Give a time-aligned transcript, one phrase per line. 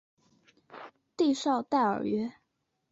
[1.15, 2.31] 蒂绍代尔日。